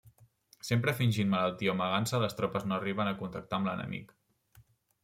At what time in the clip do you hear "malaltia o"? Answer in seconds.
1.33-1.75